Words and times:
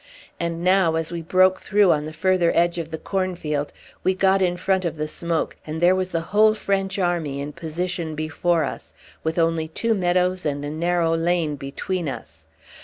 And 0.39 0.63
now, 0.63 0.95
as 0.95 1.11
we 1.11 1.21
broke 1.21 1.61
through 1.61 1.89
the 2.01 2.11
further 2.11 2.51
edge 2.55 2.79
of 2.79 2.89
the 2.89 2.97
cornfield, 2.97 3.71
we 4.03 4.15
got 4.15 4.41
in 4.41 4.57
front 4.57 4.83
of 4.83 4.97
the 4.97 5.07
smoke, 5.07 5.57
and 5.67 5.79
there 5.79 5.93
was 5.93 6.09
the 6.09 6.21
whole 6.33 6.55
French 6.55 6.97
army 6.97 7.39
in 7.39 7.53
position 7.53 8.15
before 8.15 8.63
us, 8.63 8.93
with 9.23 9.37
only 9.37 9.67
two 9.67 9.93
meadows 9.93 10.43
and 10.43 10.65
a 10.65 10.71
narrow 10.71 11.15
lane 11.15 11.55
between 11.55 12.09
us. 12.09 12.47